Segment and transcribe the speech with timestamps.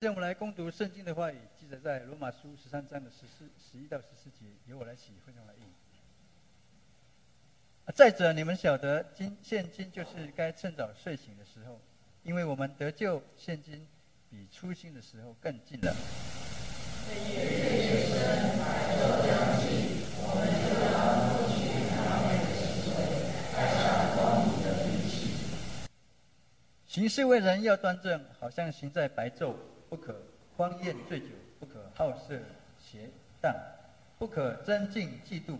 [0.00, 5.62] 现在我们来攻读圣经的话语，记载在罗马书十三章的十四、十一到十四节，由我来起，非常来应。
[7.92, 11.80] 再者，你们晓得，今现今就是该趁早睡醒的时候，
[12.22, 13.88] 因为我们得救，现今
[14.30, 15.92] 比初心的时候更近了。
[26.86, 29.56] 行事为人要端正，好像行在白昼。
[29.88, 30.14] 不可
[30.56, 31.26] 荒宴醉酒，
[31.58, 32.34] 不可好色
[32.78, 33.08] 邪
[33.40, 33.54] 荡，
[34.18, 35.56] 不可增进嫉妒。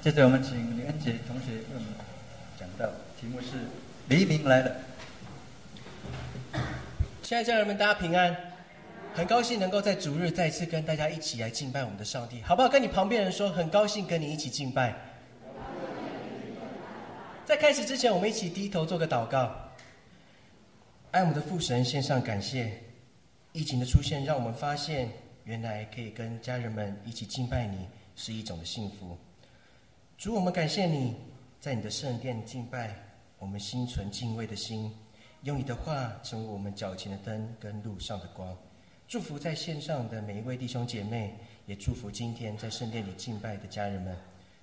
[0.00, 1.88] 接着我们请李恩杰同学为我们
[2.56, 2.86] 讲到，
[3.20, 3.56] 题目是
[4.08, 4.70] “黎明来了”。
[7.22, 8.36] 亲爱的家人们，大家平安，
[9.12, 12.68] 很高兴能够在主日再次跟大家一起来敬拜我们的上帝，好不好？
[12.68, 14.94] 跟你旁边人说，很高兴跟你一起敬拜。
[17.46, 19.54] 在开始之前，我们一起低头做个祷告。
[21.12, 22.76] 爱我们的父神，献上感谢。
[23.52, 25.08] 疫情的出现，让我们发现，
[25.44, 29.16] 原来可以跟家人们一起敬拜你，是一种的幸福。
[30.18, 31.14] 主，我们感谢你，
[31.60, 32.96] 在你的圣殿敬拜，
[33.38, 34.92] 我们心存敬畏的心，
[35.42, 38.58] 用你的话成为我们脚前的灯跟路上的光。
[39.06, 41.32] 祝福在线上的每一位弟兄姐妹，
[41.66, 44.16] 也祝福今天在圣殿里敬拜的家人们。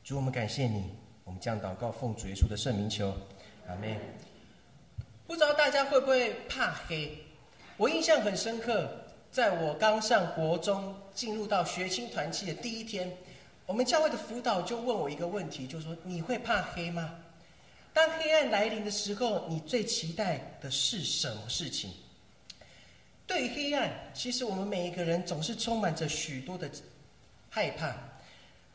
[0.04, 0.92] 主，我们感谢你。
[1.24, 3.14] 我们将祷告奉主耶稣的圣名求，
[3.68, 3.98] 阿妹。
[5.26, 7.18] 不知道大家会不会怕黑？
[7.78, 8.90] 我印象很深刻，
[9.32, 13.12] 在我刚上国中进入到学青团契的第一天，
[13.66, 17.16] 我们教会的辅导就问我一个问题，就说：“你会怕黑吗？
[17.94, 21.92] 当黑暗来临的时候，你最期待的是什么事情？”
[23.26, 26.70] 对于黑暗，其实我们每一个人总是充满着许多的
[27.50, 27.96] 害怕。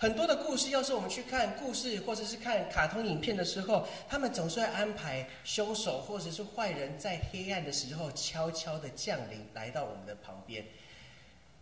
[0.01, 10.65] 很多的故事，要是我们去看故事，或者是看卡通影片的时候，他们总是会安排凶手或者是坏人在黑暗的时候悄悄的降临，来到我们的旁边。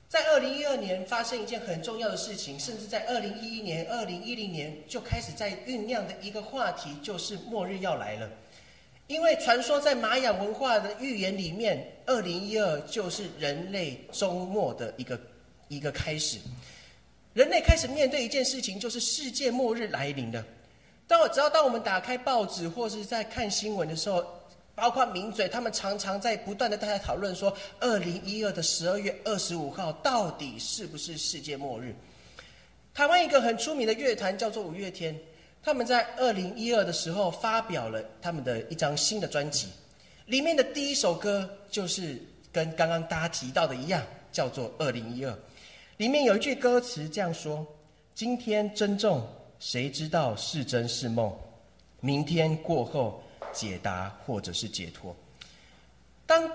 [0.07, 8.31] 在二零一二年发生一件很重要的事情，甚至在二零一一年、二零一零年就开始在酝酿的一个话题，就是末日要来了。
[9.07, 15.19] 因为传说在玛雅文化的预言里面，二零一二就是人类周末的一个
[15.69, 16.39] 一个开始。
[17.37, 20.43] 人类开始面对一件事情，就是世界末日来临了。
[21.07, 24.25] 当我只要当我们打开报纸或是在看新闻的时候，
[24.75, 31.95] 包括名嘴，他们常常在不断的大家讨论说，二零一二的十二月二十五号到底是不是世界末日？
[32.95, 35.15] 台湾一个很出名的乐团叫做五月天，
[35.63, 39.69] 他们在二零一二的时候发表了他们的一张新的专辑，
[40.25, 42.19] 里面的第一首歌就是
[42.51, 45.39] 跟刚刚大家提到的一样，叫做二零一二。
[45.97, 47.67] 里面有一句歌词这样说
[48.15, 49.27] ：“今天珍重，
[49.59, 51.35] 谁知道是真是梦？
[52.01, 55.17] 明天过后，解答或者是解脱。”
[56.27, 56.51] 当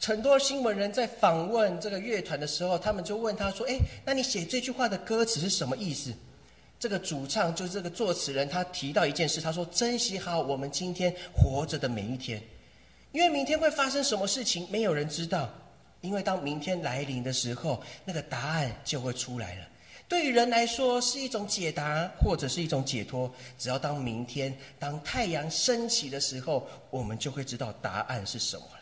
[0.00, 6.12] 很多新闻人在访问这个乐团的时候，他们就问他说：“哎，那你写这句话的歌词是什么意思？”
[6.78, 12.42] 这个主唱就是这个作词人，他提到一件事，他说：“珍惜好我们今天活着的每一天，
[13.12, 15.48] 因为明天会发生什么事情，没有人知道。”
[16.00, 19.66] 因为当明天来临的时候，那个答案就会出来了。
[20.08, 23.28] 对于人来说，是一种解答，或者是一种解脱。
[23.58, 28.80] 只要当明天，当太阳升起的时候，我们就会知道答案是什么了。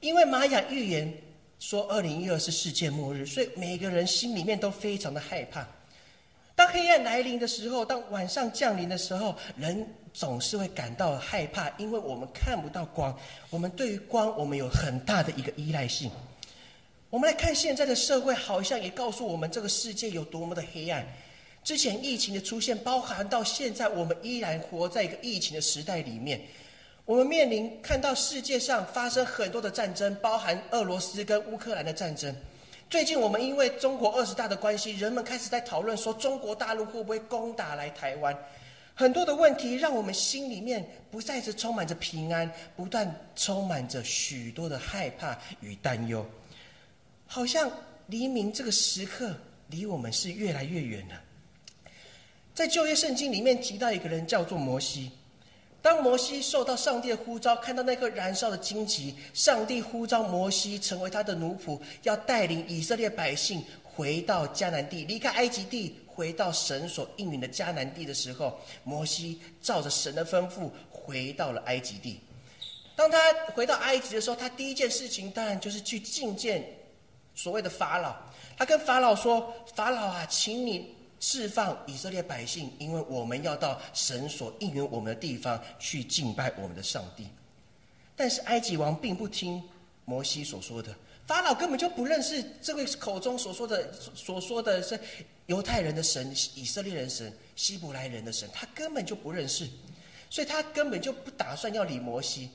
[0.00, 1.10] 因为玛雅预言
[1.58, 5.66] 说，二零一二是世界末日，所以每个人心里面都非常的害怕。
[6.54, 9.86] 当黑暗来临的时候，当晚上降临的时候，人。
[10.12, 13.16] 总是会感到害怕，因为我们看不到光。
[13.50, 16.10] 我们对于光，我们有很大的一个依赖性。
[17.10, 21.06] 我们来看现在的社会，好像也告诉我们这个世界有多么的黑暗。
[21.64, 26.40] 之前疫情的出现，包含到现在，我们依然活在一个疫情的时代里面。
[27.04, 32.34] 我们面临看到世界上发生很多的战争，包含俄罗斯跟乌克兰的战争。
[32.90, 38.36] 最近我们因为中国二十大的关系，人们开始在讨论说，中国大陆会不会攻打来台湾？
[38.98, 46.28] 很多的问题让我们心里面不再是充满着平安，不断充满着许多的害怕与担忧，
[47.24, 47.70] 好像
[48.08, 49.32] 黎明这个时刻
[49.68, 51.14] 离我们是越来越远了。
[52.52, 55.12] 在旧约圣经里面提到一个人叫做摩西，
[55.80, 65.94] 当摩西受到上帝的呼召，看到那颗燃烧的荆棘，上帝呼召摩西成为他的奴仆，要带领以色列百姓回到迦南地，离开埃及地。
[66.18, 72.18] 回到神所应允的迦南地的时候，摩西照着神的吩咐回到了埃及地。
[72.96, 73.16] 当他
[73.54, 76.68] 回到埃及的时候，他第一件事情当然就是去觐见
[77.36, 78.16] 所谓的法老。
[78.56, 87.28] 他跟法老说：“法老啊，请你释放以色列百姓，因为我们要到神所应允我们的地方去敬拜我们的上帝。
[88.16, 89.62] 但是埃及王并不听
[90.04, 90.92] 摩西所说的，
[91.28, 94.98] 法老根本就不认识这位口中所说的所说的是
[95.46, 99.68] 犹太人的神、以色列人神、希伯来人的神，他根本就不认识，
[100.30, 102.48] 所以他根本就不打算要理摩西。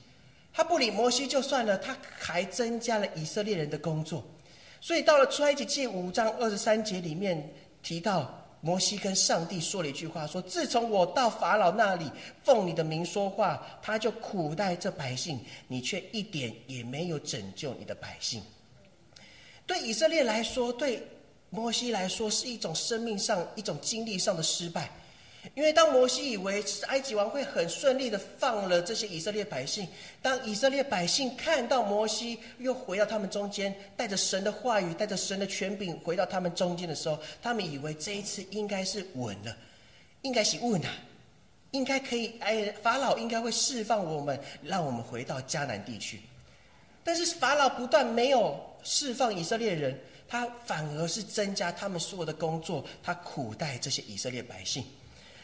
[0.52, 4.24] 他不理摩西就算了，他还增加了以色列人的工作。
[4.80, 7.48] 所以到了出埃及记五章二十三节里面
[7.82, 8.40] 提到。
[8.64, 12.10] 摩西跟上帝说了一句话：“说自从我到法老那里
[12.42, 15.38] 奉你的名说话，他就苦待这百姓，
[15.68, 18.42] 你却一点也没有拯救你的百姓。”
[19.66, 21.02] 对以色列来说，对
[21.50, 24.90] 摩西来说，是一种生命上、一种经历上的失败。
[25.54, 29.86] 因为当摩西以为埃及王会很顺利的放了这些以色列百姓，
[30.22, 39.54] 当以色列百姓看到摩西又回到他们中间，带着神的话语、带着神的权柄回到他们中间的时候，他们以为这一次应该是稳了，
[40.22, 40.88] 应该是稳了，
[41.72, 46.22] 应该可以，哎，法老应该会释放我们，让我们回到迦南地区。
[47.04, 49.96] 但是法老不但没有释放以色列人，
[50.26, 54.82] 他反而是增加他们所有的工作，他苦待这些以色列百姓。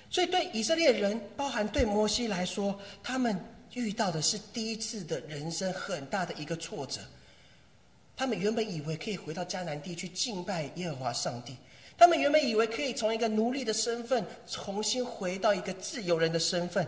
[0.09, 3.39] 所以，对以色列人，包含对摩西来说，他们
[3.75, 7.01] 遇到的是第一次的人生很大的一个挫折。
[8.17, 11.57] 他们原本以为可以回到迦南地去敬拜耶和华上帝，
[11.97, 16.87] 他们原本以为可以从一个奴隶的身份重新回到一个自由人的身份，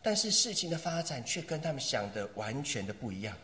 [0.00, 3.36] 但是事情的发展却跟他们想的完全的不一样。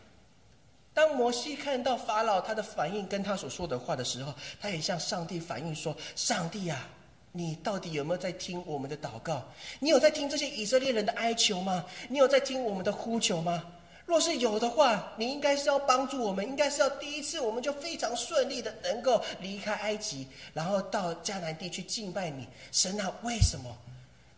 [0.93, 6.89] 当摩西看到法老他的反应跟他所说的话的时候，他也向上帝反映说：“上帝啊！”
[7.31, 9.47] 你到底有没有在听我们的祷告？
[9.79, 11.85] 你有在听这些以色列人的哀求吗？
[12.09, 13.63] 你有在听我们的呼求吗？
[14.07, 22.47] 若是有的话，你应该是要帮助我们，应该是要第一次我们就非常顺利的能够离开埃及，然后到迦南地去敬拜你。
[22.71, 23.69] 神啊，为什么？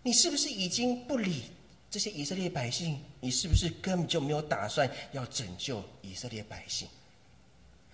[0.03, 1.43] 你是不是已经不理
[1.91, 2.97] 这些以色列百姓？
[3.19, 6.87] 你是不是根本就没有打算要拯救以色列百姓？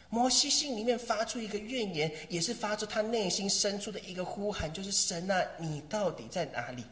[0.09, 6.83] 摩西心里面发出一个怨言，也是发出他内心深处的一个呼喊，就是神啊，你到底在哪里？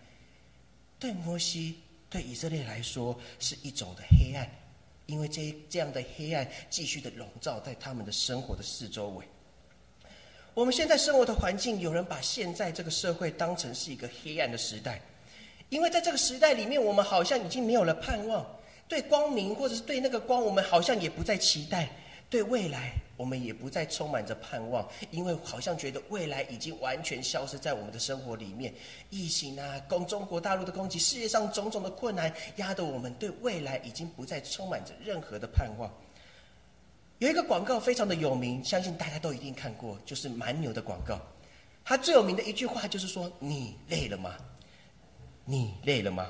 [0.98, 1.76] 对摩西，
[2.10, 4.50] 对以色列来说是一种的黑暗，
[5.06, 9.24] 因为这这样的黑暗继续的笼罩在他们的生活的四周围。
[10.56, 15.00] 我们现在生活的环境，有人把现在这个社会当成是一个黑暗的时代，
[15.70, 18.46] 因为在这个时代里面，我们好像已经没有了盼望，
[18.88, 21.90] 对光明或者是对那个光，我们好像也不再期待，
[22.30, 22.94] 对未来。
[23.18, 28.74] 我们也不再充满着盼望，因为好像觉得未来已经完全消失在我们的生活里面。
[29.10, 35.90] 疫情啊，攻中国大陆的攻击，世界上种种的困难，压得我们对未来已经不再充满着任何的盼望。
[37.20, 41.18] 有一个广告非常的有名，相信大家都一定看过，就是蛮牛的广告。
[41.86, 44.36] 它最有名的一句话就是说：“你累了吗？
[45.46, 46.30] 你累了吗？”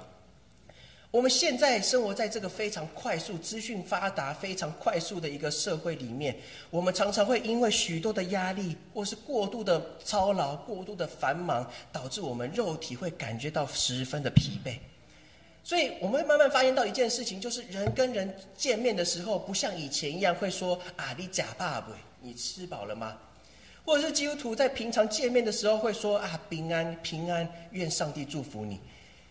[1.11, 6.35] 我们现在生活在这个非常快速、资讯发达、非常快速的一个社会里面，
[6.69, 14.77] 我们常常会因为许多的压力，或是过度的操劳、过度的繁忙，导致我们肉体会感觉到十分的疲惫。
[15.63, 21.87] 所以，我们会慢慢发现到一件事情，就是人跟人见面的时候，不像以前一样会说：“啊，你假爸爸，
[22.21, 23.17] 你吃饱了吗？”
[23.85, 28.81] 或者是基督徒在平常见面的时候会说：“啊，平安，平安，愿上帝祝福你。”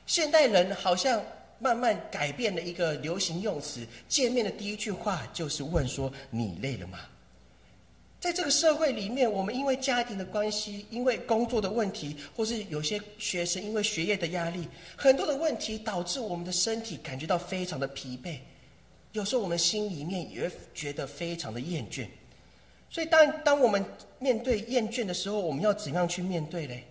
[0.07, 1.23] 现代人好像。
[1.61, 6.99] 慢慢改变了一个流行用词，见面的第一句话就是问说：“你累了吗？”
[8.21, 18.39] 在这个社会里面，我们因为家庭的关系，因为工作的问题，或是有些学生因为学业的压力，很多的问题导致我们的身体感觉到非常的疲惫。
[19.13, 22.07] 有时候我们心里面也觉得非常的厌倦。
[22.91, 23.83] 所以，当当我们
[24.19, 26.85] 面对厌倦的时候，我们要怎样去面对嘞？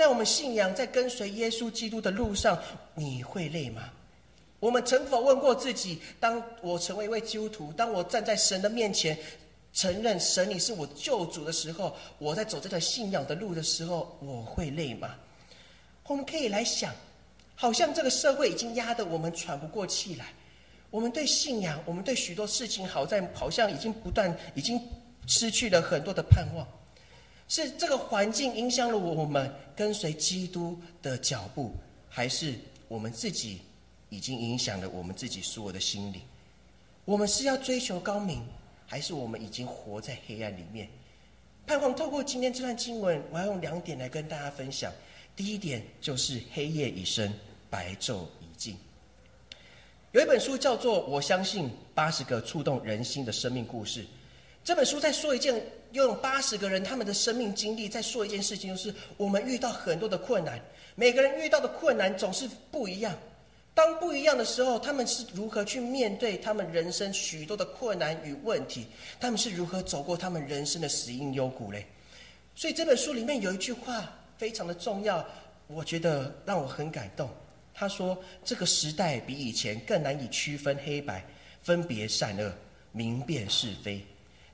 [0.00, 2.58] 在我们信仰、在跟随耶稣基督的路上，
[2.94, 3.82] 你会累吗？
[4.58, 9.14] 我们曾否问过自己：当我成为一位基督徒，当我站在神的面前，
[9.74, 15.16] 承认神你是我救主的时候，我在走这条信仰的路的时候，我会累吗？
[16.06, 16.94] 我们可以来想，
[17.54, 20.28] 好像这个社会已经压得我们喘不过气来。
[20.88, 24.80] 我们对信仰，我们对许多事情，好在好像已经不断，已经
[25.26, 26.66] 失去了很多的盼望。
[27.50, 31.74] 是这个环境影响了我们跟随基督的脚步，
[32.08, 32.54] 还是
[32.86, 33.60] 我们自己
[34.08, 36.22] 已经影响了我们自己所有的心灵？
[37.04, 38.40] 我们是要追求高明，
[38.86, 40.88] 还是我们已经活在黑暗里面？
[41.66, 44.92] 盼望透过今天这段经文，我要用两点来跟大家分享。
[45.34, 47.34] 第一点就是黑夜已深，
[47.68, 48.76] 白昼已尽。
[50.12, 54.02] 有一本书叫做《我相信八十个触动人心的生命故事》。
[54.62, 55.60] 这本书在说一件，
[55.92, 60.60] 用八十个人他们的生命经历在说一件事情，就是我们遇到很多的困难，
[60.94, 63.14] 每个人遇到的困难总是不一样。
[63.72, 68.86] 当不一样的时候，他们是如何去面对他们人生许多的困难与问题？
[69.18, 71.86] 他们是如何走过他们人生的死荫幽谷嘞？
[72.54, 75.24] 所以这本书里面有一句话非常的重要，
[75.68, 77.30] 我觉得让我很感动。
[77.72, 81.24] 他说：“这个时代比以前更难以区分黑白，
[81.62, 82.52] 分别善恶，
[82.92, 84.04] 明辨是非。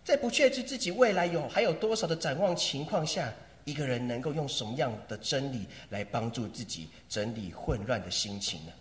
[0.07, 3.35] 在不确知自己未来有还有多少的展望情况下，
[3.65, 8.73] 一个人能够用什么样的真理来帮助自己整理混乱的心情呢？”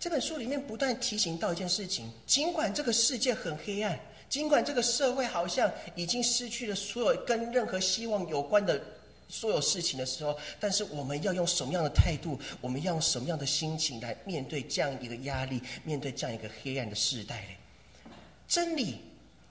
[0.00, 8.82] 这本书里面不断提醒到一件事情：尽管这个世界很黑暗，尽管这个社会好像已经失去了所有跟任何希望有关的
[9.28, 12.40] 所有事情的时候，但是我们要用什么样的态度？
[12.62, 15.60] 我们要用什么样的心情来面对这样一个压力？
[15.84, 18.10] 面对这样一个黑暗的时代呢？
[18.48, 18.96] 真理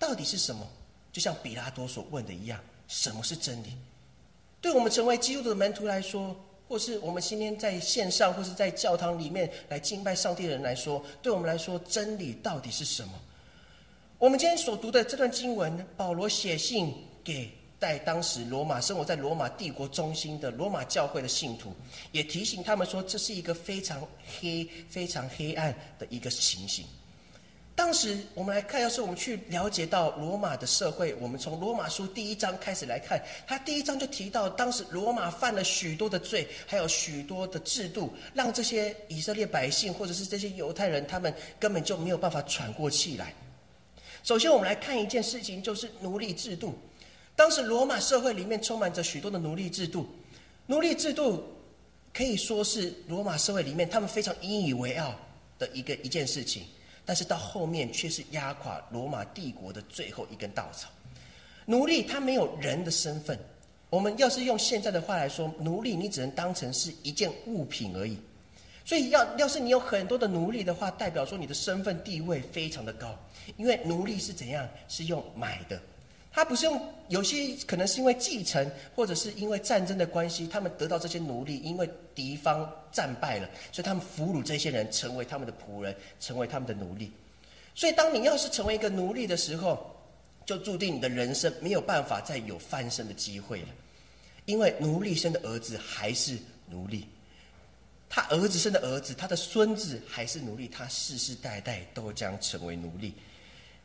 [0.03, 0.67] 到底是什么？
[1.13, 3.69] 就像比拉多所问的一样：什么是真理？
[4.60, 6.36] 对我们成为基督的门徒来说。
[6.65, 13.13] 或是我们今天在线上，或是在教堂里面来敬拜上帝的人来说，对我们来说，真理到底是什么？
[14.17, 21.74] 我们今天所读的这段经文，保罗写信给在当时罗马生活在罗马帝国中心的罗马教会的信徒，
[22.12, 24.01] 也提醒他们说，这是一个非常
[24.39, 26.86] 黑、非常黑暗的一个情形。
[27.75, 43.34] 当时我们来看，要是我们去了解到罗马的社会，我们从罗马书第一章开始来看，他第一章就提到，当时罗马犯了许多的罪，还有许多的制度，让这些以色列百姓或者是这些犹太人，他们根本就没有办法喘过气来。
[44.24, 46.75] 首先，我们来看一件事情，就是奴隶制度。
[47.36, 50.08] 当时罗马社会里面充满着许多的奴隶制度，
[50.68, 51.44] 奴隶制度
[52.13, 55.15] 可以说是罗马社会里面他们非常引以为傲
[55.58, 56.63] 的一个一件事情。
[57.05, 60.89] 但是到后面却是压垮罗马帝国的最后一根稻草。
[61.65, 63.39] 奴隶他没有人的身份，
[63.89, 68.17] 我们要是用现在的话来说，奴隶你只能当成是一件物品而已。
[68.86, 73.17] 所以要要是你有很多的奴隶的话，代表说你的身份地位非常的高，
[73.55, 75.81] 因为奴隶是怎样是用买的。
[76.36, 87.12] 他不是用有些可能是因为继承，或者是因为战争的关系，他们得到这些奴隶，因为敌方战败了，所以他们俘虏这些人，成为他们的仆人，成为他们的奴隶。
[87.75, 89.96] 所以，当你要是成为一个奴隶的时候，
[90.44, 93.68] 就注定你的人生没有办法再有翻身的机会了，
[94.46, 96.36] 因为奴隶生的儿子还是
[96.68, 97.08] 奴隶，
[98.10, 103.13] 他儿子生的儿子，他的孙子还是奴隶，他世世代代都将成为奴隶。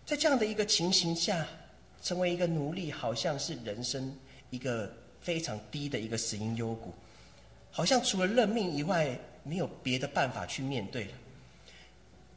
[0.07, 1.47] 在这样的一个情形下。
[2.02, 4.14] 成为一个奴隶，好像是人生
[4.50, 4.90] 一个
[5.21, 6.93] 非常低的一个死因幽谷，
[7.71, 11.11] 好像除了认命以外，没有别的办法去面对了。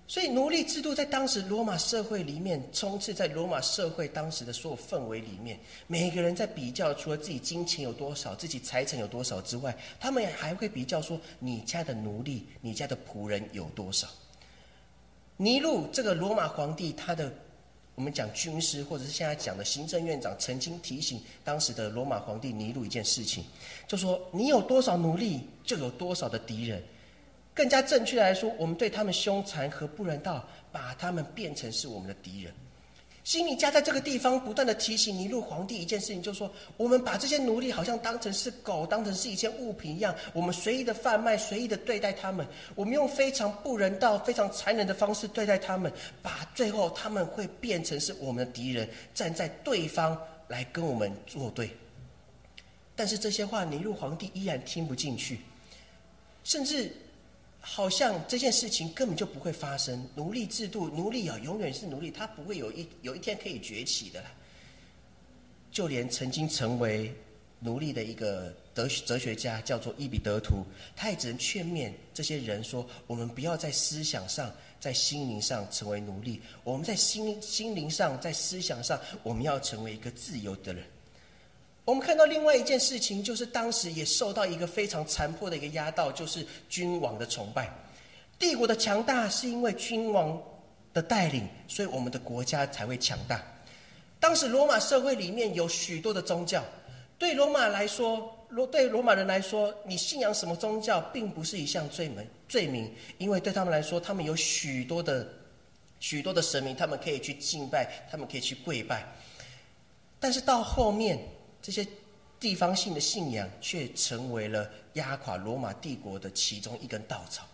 [0.07, 5.57] 所以，奴隶制度在当时罗马社会里面，充斥在罗马社会当时的所有氛围里面。
[5.87, 14.07] 每个人在比较，除了自己金钱有多少、自己财产有多少之外，他们还会比较说：你家的奴隶、你家的仆人有多少？
[15.37, 17.31] 尼禄这个罗马皇帝，他的。
[17.95, 23.43] 我们讲军师，或者是现在讲的行政院长，曾经提醒当时的罗马皇帝尼禄一件事情，
[23.87, 26.81] 就说：你有多少奴隶，就有多少的敌人。
[27.53, 32.53] 更加正确来说，我们对他们凶残和不人道，把他们变成是我们的敌人。
[33.23, 51.69] 西米加在这个地方不断的提醒尼禄皇帝一件事情，就是说，我们把这些奴隶好像当成是狗，当成是一件物品一样，我们随意的贩卖，随意的对待他们，我们用非常不人道、非常残忍的方式对待他们，把最后他们会变成是我们的敌人，站在对方来跟我们作对。
[52.95, 55.39] 但是这些话，尼禄皇帝依然听不进去，
[56.43, 56.91] 甚至。
[57.63, 64.21] 好像这件事情根本就不会发生，奴隶制度，奴隶啊，永远是奴隶，他不会有一有一天可以崛起的。
[65.71, 67.13] 就连曾经成为
[67.59, 70.65] 奴隶的一个德哲学家，叫做伊比德图，
[70.95, 80.83] 他也只能劝勉这些人说：我们不要在思想上、在心灵上成为奴隶，我们在心心灵上、在思想上，我们要成为一个自由的人。
[81.83, 87.69] 我们看到另外一件事情，就是当时也受到一个非常残破的一个压倒，就是君王的崇拜。
[88.37, 90.39] 帝国的强大是因为君王
[90.93, 93.43] 的带领，所以我们的国家才会强大。
[94.19, 96.63] 当时罗马社会里面有许多的宗教，
[97.17, 105.27] 对罗马来说，罗对罗马人来说，你信仰什么宗教并不是一项罪名，罪名，因为对他们来说，他们有许多的
[105.99, 109.03] 许多的神明，他们可以去敬拜，他们可以去跪拜。
[110.19, 111.17] 但是到后面。
[111.61, 111.85] 这些
[112.39, 117.45] 地方性的信仰却成为了压垮罗马帝国的其中一根稻草。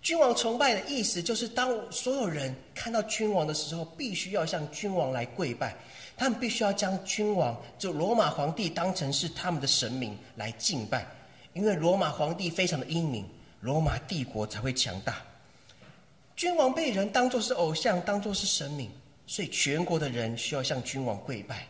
[0.00, 5.76] 君王崇拜的意思就是，当所有人看到君王的时候，必须要向君王来跪拜，
[6.16, 11.06] 他们必须要将君王，就罗马皇帝当成是他们的神明来敬拜，
[11.52, 13.24] 因为罗马皇帝非常的英明，
[13.60, 15.22] 罗马帝国才会强大。
[16.34, 18.90] 君王被人当作是偶像，当作是神明，
[19.28, 21.64] 所以全国的人需要向君王跪拜。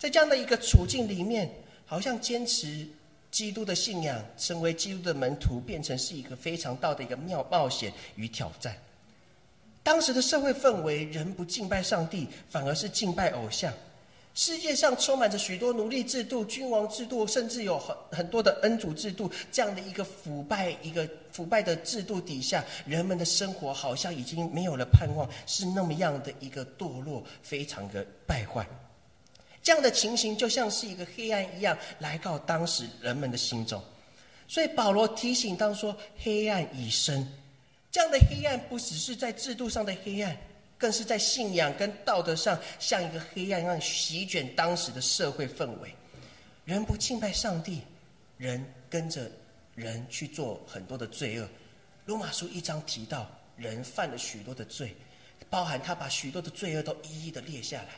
[0.00, 1.48] 在这样的一个处境里面，
[1.86, 2.88] 好像坚持。
[3.30, 8.76] 基督的信仰，成为基督的门徒，变成是一个非常大的一个妙冒险与挑战。
[9.84, 13.72] 当时的社会氛围，人不敬拜上帝，反而是敬拜偶像。
[14.34, 28.66] 世界上充满着许多奴隶制度、君王制度，甚至有很很多的恩主制度，这样的一个腐败、一个腐败的制度底下，人们的生活好像已经没有了盼望，是那么样的一个堕落，非常的败坏。
[29.62, 33.82] 这样的情形就像是一个黑暗一样来到当时人们的心中，
[34.48, 37.26] 所以保罗提醒当说黑暗已深，
[37.90, 40.36] 这样的黑暗不只是在制度上的黑暗，
[40.78, 45.94] 更是在信仰跟道德上像一个黑暗一样席卷当时的社会氛围。
[46.64, 47.82] 人不敬拜上帝，
[48.38, 49.30] 人跟着
[49.74, 51.48] 人去做很多的罪恶。
[52.06, 54.96] 罗马书一章提到，人犯了许多的罪，
[55.50, 57.88] 包含他把许多的罪恶都一一的列下来。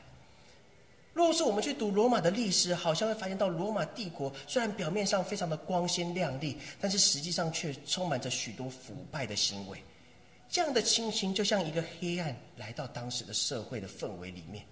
[1.15, 9.79] 若是我们去读罗马的历史，好像会发现到罗马帝国虽然表面上非常的光鲜亮丽，但是实际上却充满着许多腐败的行为。
[10.49, 14.65] 这样的情形就像一个黑暗来到当时的社会的氛围里面，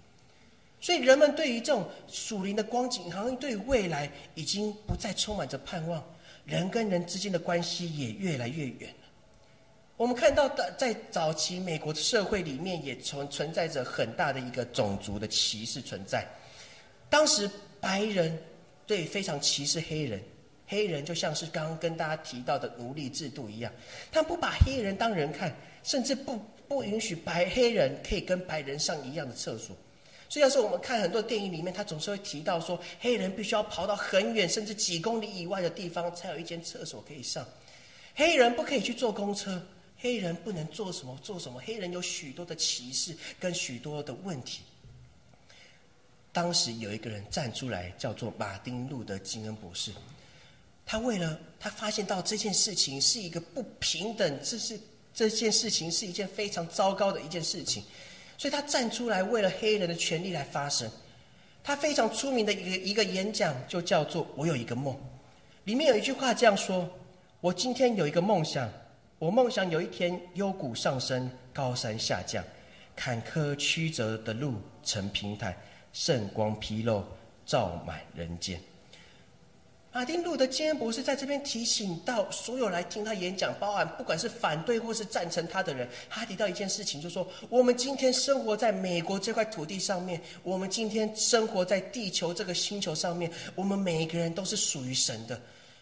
[0.79, 6.03] 所以人们对于这种属灵的光景，好像对未来已经不再充满着盼望，
[6.45, 8.93] 人跟人之间的关系也越来越远。
[10.01, 16.25] 我们看到的，在早期美国的社会里面，也存存在着很大的一个种族的歧视存在。
[17.07, 17.47] 当时
[17.79, 18.35] 白人
[18.87, 20.19] 对非常歧视黑人，
[20.65, 23.71] 黑人就像是刚刚跟大家提到的奴隶制度一样，
[24.11, 26.35] 他不把黑人当人看，甚至不
[26.67, 29.77] 不允许白黑人可以跟白人上一样的厕所。
[30.27, 37.47] 所以，要是我们看很多电影里面，他总是会提到说，黑人必须要跑到很远，甚至几公里以外的地方才有一间厕所可以上，
[38.15, 39.61] 黑人不可以去坐公车。
[40.01, 41.15] 黑人不能做什么？
[41.21, 41.61] 做什么？
[41.63, 44.61] 黑人有许多的歧视跟许多的问题。
[46.33, 49.91] 当时有一个人站出来，叫做马丁路德金恩博士。
[50.85, 54.79] 他为了他发现到这件事情是一个不平等，这是
[55.13, 57.83] 这件事情是一件非常糟糕的一件事情，
[58.39, 60.89] 所以他站出来为了黑人的权利来发声。
[61.63, 64.99] 他非常出名的一个一个演讲就叫做“我有一个梦”，
[65.65, 66.89] 里面有一句话这样说
[67.39, 68.67] ：“我今天有一个梦想。”
[69.21, 72.43] 我梦想有一天幽谷上升，高山下降，
[72.95, 75.55] 坎坷曲折的路成平坦，
[75.93, 77.03] 圣光披露，
[77.45, 78.59] 照满人间。
[79.91, 95.39] 马丁路德金恩博士在这边提醒到所有来听他演讲，包含不管是反对或是赞成他的人，他提到一件事情，就是说我们今天生活在美国这块土地上面，我们今天生活在地球这个星球上面，我们每一个人都是属于神的，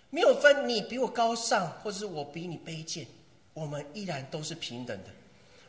[0.10, 3.08] 没有分你比我高尚，或者是我比你卑贱。
[3.54, 5.10] 我们依然都是平等的，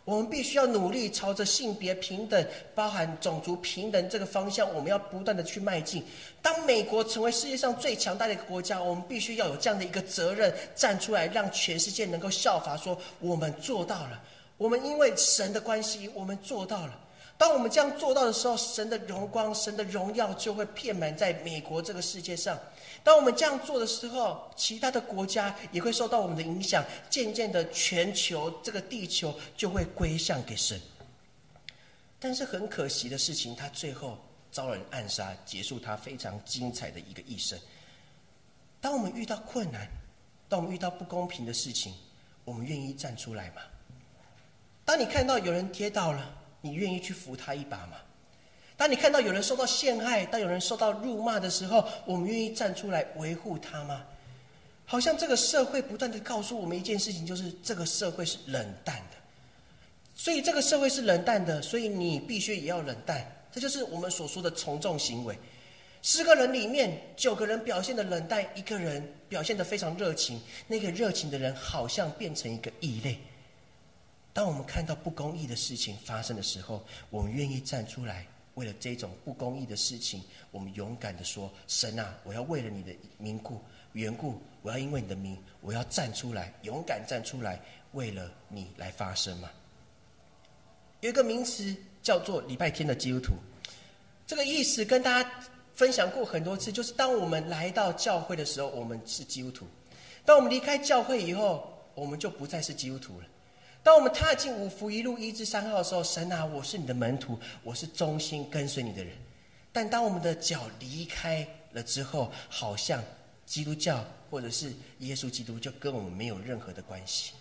[0.05, 6.05] 我们必须要努力朝着性别平等、包含种族平等这个方向，我们要不断的去迈进。
[6.40, 14.23] 当美国成为世界上最强大的一个国家，我们必须要有这样的一个责任，站出来让全世界能够效法，说我们做到了。
[14.57, 17.01] 我们因为神的关系，我们做到了。
[17.40, 22.59] 当我们这样做到的时候，神的荣光、神的荣耀就会遍满在美国这个世界上。
[23.03, 30.79] 当我们这样做的时候，其他的国家也会受到我们的影响，渐渐的，全球这个地球就会归向给神。
[32.18, 34.18] 但是很可惜的事情，他最后
[34.53, 37.59] 遭人暗杀，结束他非常精彩的一个一生。
[38.83, 39.88] 当我们遇到困难，
[40.46, 41.94] 当我们遇到不公平的事情，
[42.44, 43.62] 我们愿意站出来吗？
[44.85, 47.96] 当你看到有人跌倒了，你愿意去扶他一把吗？
[48.77, 54.03] 当你看到有人受到陷害，当有人受到辱骂的时候，我们愿意站出来维护他吗？
[54.87, 59.16] 好像这个社会不断的告诉我们一件事情，就是这个社会是冷淡的。
[60.14, 63.25] 所以这个社会是冷淡的，所以你必须也要冷淡。
[63.53, 65.38] 这就是我们所说的从众行为。
[66.03, 70.40] 十个人里面，九个人表现的冷淡，一个人表现的非常热情。
[70.66, 73.18] 那个热情的人好像变成一个异类。
[74.40, 78.26] 当我们看到不公义的事情发生的时候，我们愿意站出来。
[78.55, 83.61] 为了这种不公义的事情，我们勇敢的说：“神啊，我要为了你的名故
[83.92, 87.61] 缘故，我要因为你的名，我要站出来，勇敢站出来，
[87.92, 89.50] 为了你来发声嘛。”
[91.03, 93.35] 有一个名词叫做“礼拜天的基督徒”，
[94.26, 95.31] 这个意思跟大家
[95.74, 99.66] 分享过很多次，就是当我们来到教会的时候，我们是基督徒；
[100.24, 103.26] 当我们离开教会以后，我们就不再是基督徒了。
[103.83, 109.16] 当我们踏进五福一路一至三号的时候，神啊，我是你的门徒，我是忠心跟随你的人。
[109.73, 113.03] 但当我们的脚离开了之后，好像
[113.47, 117.33] 基督教或者是耶稣基督就跟我们没有任何的关系。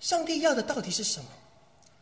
[0.00, 1.26] 上帝要的到底是什么？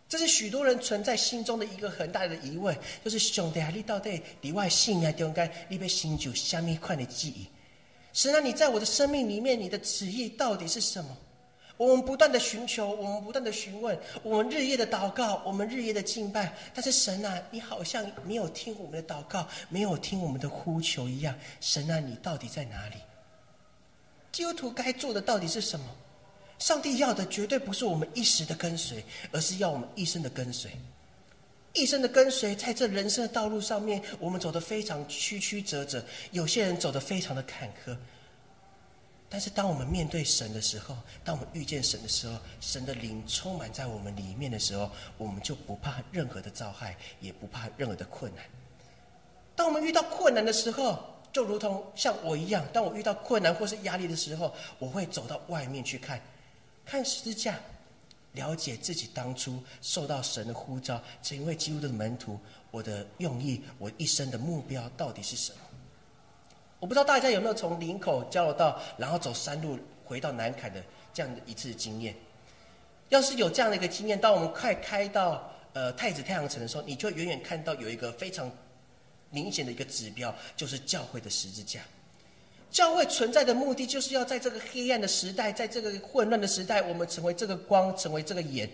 [0.09, 7.47] 这是许多人存在心中的一个很大的疑问，就是兄弟啊，你到底里外信啊，中间你被新酒下面一块的记忆？
[8.13, 11.17] 神啊，你在我的生命里面，你的旨意到底是什么？
[11.77, 16.53] 我们不断的寻求，我们不断的询问，我们日夜的祷告，我们日夜的敬拜。
[16.75, 21.35] 但是神啊，你好像没有听我们的祷告，没有听我们的呼求一样。
[21.61, 22.97] 神啊，你到底在哪里？
[24.33, 25.87] 基督徒该做的到底是什么？
[26.59, 30.71] 上帝要的绝对不是我们一时的跟随，而是要我们一生的跟随。
[31.75, 37.95] 一生的跟随，在这人生的道路上面，我们走得非常曲曲折折，有些人走得非常的坎坷。
[39.29, 48.45] 但是，当我们面对神的时候，当我们遇见神的时候，神的灵充满在我们里面的时候，我们就不怕任何的遭害，也不怕任何的困难。
[49.57, 56.21] 当我们遇到困难的时候，就如同像我一样，当我遇到困难或是压力的时候，我会走到外面去看。
[56.85, 57.59] 看十字架，
[58.35, 62.39] 了解自己当初受到神的呼召，成为基督的门徒。
[62.71, 65.59] 我的用意，我一生的目标到底是什么？
[66.79, 72.15] 我不知道大家有没有从林口交流道，然后走山路回到南坎的这样的一次经验。
[73.09, 78.51] 要是有这样的一个经验，当我们快开到呃太子太阳城的时候，你就远远看到有一个非常
[79.31, 81.81] 明显的一个指标，就是教会的十字架。
[82.71, 88.69] 教会存在的目的，就是要在这个黑暗的时代，在这个混乱的时代，我们成为这个光，成为这个眼。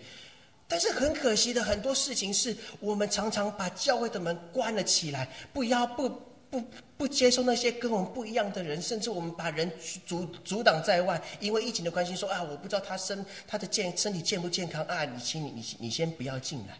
[0.67, 6.09] 但是很可惜的，很多事情是我们常常把教会的门关了起来，不要不
[6.53, 6.63] 不
[6.95, 9.71] 不接受那些跟我们不一样的人，甚至我们把人
[10.05, 16.77] 阻阻挡在外，因为疫情的关系，说啊，我不知道他身他的健身体健不健康啊，你请你你你先不要进来。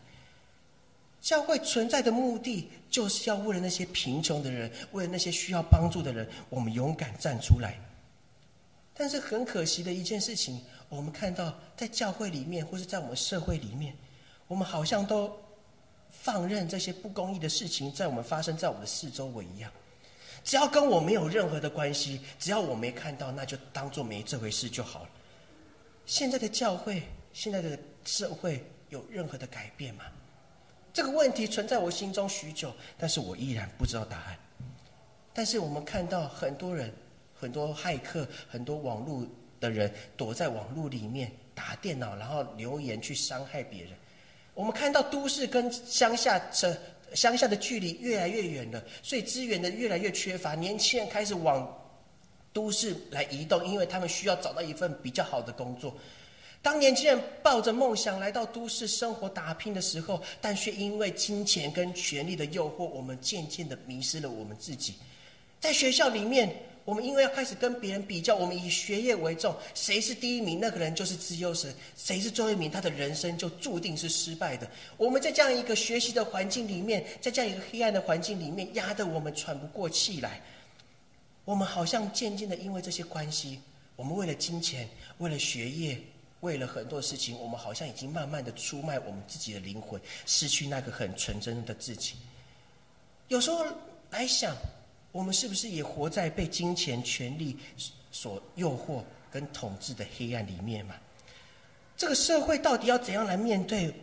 [1.19, 7.75] 教会存在的目的，就是要为了那些贫穷的人，为了那些需要帮助的人，我们勇敢站出来。
[8.93, 13.95] 但是很可惜的一件事情，我们看到在教会里面，或是在我们社会里面，
[14.47, 15.35] 我们好像都
[16.21, 19.69] 放任这些不公义的事情在我们发生在我们的四周围一样。
[20.43, 25.09] 只要跟我没有任何的关系，只要我没看到，那就当做没这回事就好了。
[26.05, 30.03] 现在的教会，现在的社会有任何的改变吗？
[30.91, 34.37] 这个问题存在我心中许久，但是我依然不知道答案。
[35.33, 36.93] 但是我们看到很多人、
[37.33, 39.25] 很多骇客、很多网络
[39.59, 43.93] 的人躲在网络里面打电脑，然后留言去伤害别人。
[44.53, 46.75] 我们看到都市跟乡下这
[47.13, 51.67] 乡下的距离越来越远了，所以资源的越来越缺乏，年轻人开始往
[52.51, 55.95] 都市来移动，因为他们需要找到一份比较好的工作。
[56.61, 64.95] 当年轻人抱着梦想来到都市生活打拼的时候，但却因为金钱跟权力的诱惑，我们渐渐的迷失了我们自己。
[65.59, 66.55] 在学校里面，
[66.85, 74.69] 我们因为要开始跟别人比较，我们以学业为重，谁是第一名，那个人就是自由神；谁是最后一名，他的人生就注定是失败的。
[74.97, 80.41] 我们在这样一个学习的环境里面，在这样一个黑暗的环境里面，压得我们喘不过气来。
[81.45, 83.59] 我们好像渐渐的因为这些关系，
[83.95, 85.97] 我们为了金钱，为了学业。
[86.41, 92.15] 为了很多事情，我们好像已经慢慢的出卖我们自己的灵魂，失去那个很纯真的自己。
[93.29, 93.65] 有时候
[94.09, 94.53] 来想，
[95.13, 97.55] 我们是不是也活在被金钱、权力
[98.11, 100.95] 所诱惑跟统治的黑暗里面嘛？
[101.95, 103.93] 这个社会到底要怎样来面对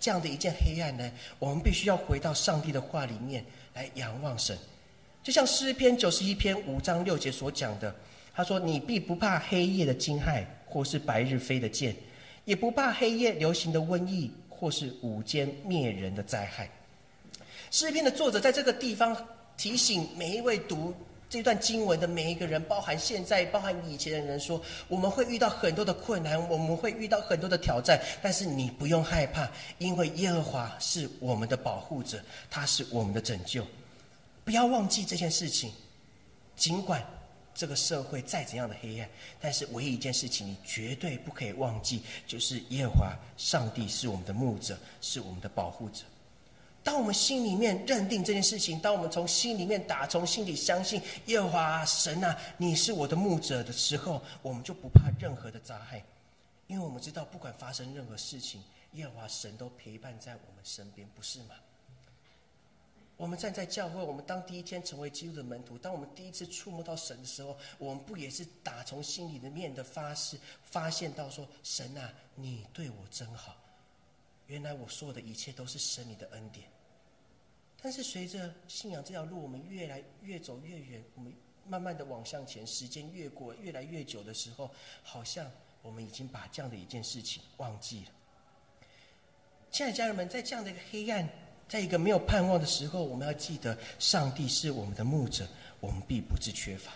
[0.00, 1.08] 这样的一件黑暗呢？
[1.38, 4.58] 我们必须要回到上帝的话里面来仰望神，
[5.22, 7.94] 就像诗篇九十一篇五章六节所讲的，
[8.34, 11.94] 他说：“你必不怕黑夜的惊骇。”或是白日飞的箭，
[12.46, 16.66] 也不怕黑夜流行的瘟疫，或是午间灭人的灾害。
[17.70, 19.14] 诗篇的作者在这个地方
[19.62, 20.92] 提醒每一位读
[21.30, 29.48] 这段经文的每一个人，包含现在、包含以前的人，说我们会遇到很多的困难，我们会遇到很多的挑战，但是你不用害怕，
[29.78, 32.20] 因为耶和华是我们的保护者，
[32.50, 33.64] 他是我们的拯救。
[34.44, 35.72] 不要忘记这件事情，
[36.56, 37.00] 尽管。
[37.54, 39.06] 这个社会再怎样的黑暗，
[39.38, 46.02] 但是唯一一件事情你绝对不可以忘记，就是耶和华上帝是我们的牧者，是我们的保护者。
[46.84, 56.04] 当我们心里面认定这件事情，当我们从心里面打从心里相信耶和华神啊，你是我的牧者的时候，我们就不怕任何的灾害，
[56.66, 58.60] 因为我们知道不管发生任何事情，
[58.94, 61.54] 耶和华神都陪伴在我们身边，不是吗？
[63.16, 73.54] 我们站在教会，我们当第一天成为基督的门徒，当我们第一次触摸到神的时候，我们不也是打从心里的面的发誓，发现到说：神啊，你对我真好。
[74.52, 76.68] 原来我所有的一切都是神你的恩典。
[77.80, 81.32] 但是随着信仰这条路，我们越来越走越远，我们
[81.66, 84.70] 慢慢的往向前，时间越过越来越久的时候，
[85.02, 88.10] 好像我们已经把这样的一件事情忘记了。
[89.70, 91.26] 亲爱的家人们，在这样的一个黑暗。
[91.68, 95.48] 在一个没有盼望的时候，我们要记得，上帝是我们的牧者，
[95.80, 96.92] 我们必不致缺乏。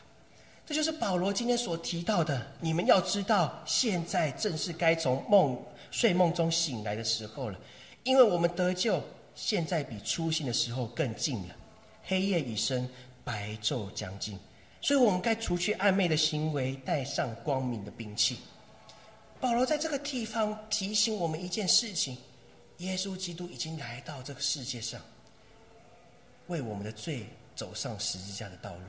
[0.66, 2.47] 这就是保罗今天所提到的。
[2.61, 5.59] 你们要知道，现在正是该从梦
[5.90, 7.59] 睡梦中醒来的时候了，
[8.05, 9.03] 因为我们得救，
[9.35, 11.57] 现在比出信的时候更近了。
[12.05, 12.88] 黑夜已深，
[13.25, 14.38] 白昼将近，
[14.81, 18.38] 所以我们该除去暧昧的行为，带上光明的兵器。
[19.40, 22.16] 保罗在这个地方提醒我们一件事情。
[22.79, 25.01] 耶稣基督已经来到这个世界上，
[26.46, 28.81] 为我们的罪走上十字架的道路。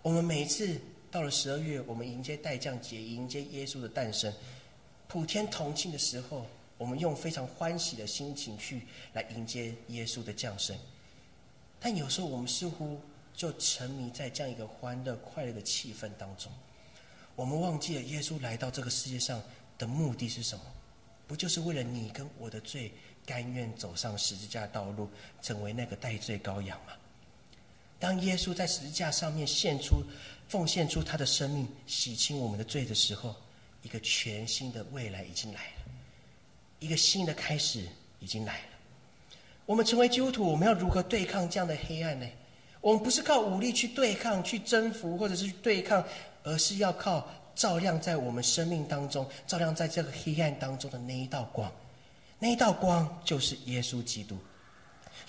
[0.00, 4.32] 我们每一次到了十二月，我们迎接代降节，迎接耶稣的诞生，
[5.10, 6.46] 普天同庆的时候，
[6.78, 10.78] 我们用非常欢喜的心情去来迎接耶稣的降生。
[11.80, 13.00] 但有时候我们似乎
[13.34, 16.52] 就沉迷在这样一个欢乐、快乐的气氛当中，
[17.34, 19.42] 我们忘记了耶稣来到这个世界上
[19.76, 20.64] 的目的是什么。
[21.26, 22.92] 不就是为了你跟我的罪，
[23.26, 25.10] 甘愿走上十字架道路，
[25.42, 26.92] 成为那个代罪羔羊吗？
[27.98, 30.04] 当耶稣在十字架上面献出、
[30.48, 33.34] 奉献出他的生命，洗清我们的罪的时候，
[33.82, 35.92] 一个全新的未来已经来了，
[36.78, 37.86] 一个新的开始
[38.18, 38.64] 已经来了。
[39.66, 42.26] 我们成为基督徒，我们要如何对抗这样的黑暗呢？
[42.80, 46.04] 我们不是靠武力去对抗、去征服，或者是去对抗，
[46.42, 47.28] 而是要靠。
[47.52, 51.70] 照亮在我们生命当中，照亮在这个黑暗当中的那一道光，
[52.38, 54.38] 那一道光就是耶稣基督。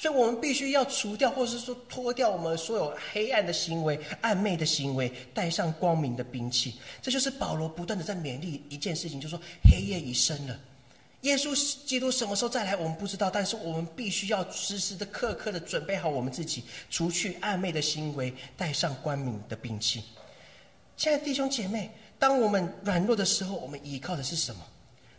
[0.01, 6.73] 所以，我们必须要除掉，或是说脱掉我们所有黑暗的行为、暗昧的行为，带上光明的兵器。
[7.03, 10.59] 这就是保罗不断的在勉励一件事情，就是说黑夜已深了。
[11.21, 20.03] 耶稣基督什么时候再来，我们不知道，但是我们必须要时时的、刻刻的准备好我们自己，除去暗昧的行为，带上光明的兵器。
[20.97, 21.91] 亲爱的弟兄姐妹。
[22.17, 24.61] 当我们软弱的时候，我们依靠的是什么？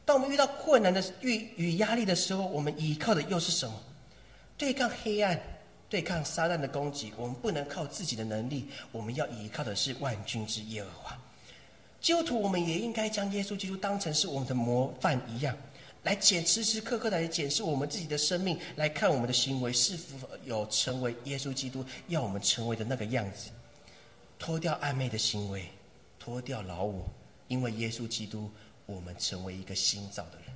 [0.04, 3.74] 当我们遇到困难的遇与压力的时候，我们依靠的又是什么？
[4.62, 5.36] 对抗黑暗、
[5.88, 11.18] 对抗撒旦的攻击，我们不能靠自己的能力，我们要依靠的是万军之耶和华。
[12.00, 15.52] 基督徒，我们也应该将耶稣基督当成是我们的模范一样，
[16.04, 23.50] 来检时时刻刻来检视我们自己的生命，来看我们的行为是否有成为耶稣基督要我们成为的那个样子，
[24.38, 25.66] 脱掉暧昧的行为。
[26.20, 27.04] 脱掉老我，
[27.48, 28.48] 因为耶稣基督，
[28.86, 30.51] 我们成为一个新造的人。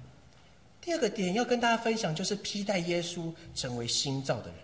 [0.86, 4.54] 第二个点要跟大家分享，就是披戴耶稣，成为新造的人。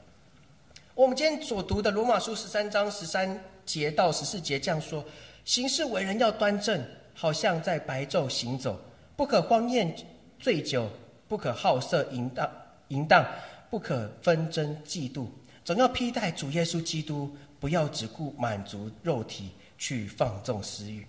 [0.95, 5.05] 我们今天所读的罗马书十三章十三节到十四节这样说：
[5.45, 6.81] 行事为人要端正，
[7.13, 8.81] 好像在白昼行走，
[9.17, 9.93] 不可荒宴
[10.39, 10.89] 醉酒，
[11.27, 12.49] 不可好色淫荡
[12.87, 13.27] 淫荡，
[13.69, 15.27] 不可纷争嫉妒，
[15.65, 19.51] 总要披戴主耶稣基督，不要只顾满足肉体。
[19.79, 21.05] 去放纵私欲。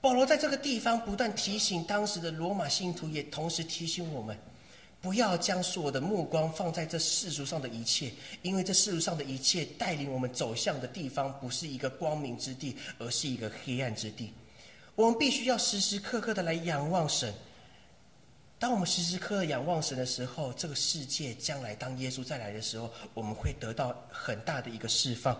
[0.00, 4.38] 保罗在这个地方不断提醒当时的罗马信徒，也同时提醒我们，
[5.00, 14.32] 不要将所有的目光放在这世俗上的一切，因为这世俗上的一切带领我们走向的地方，不是一个光明之地，而是一个黑暗之地。
[14.94, 17.34] 我们必须要时时刻刻的来仰望神。
[18.58, 25.38] 当我们时时刻刻仰望神的时候，这个世界将来当耶稣再来的时候，我们会得到很大的一个释放。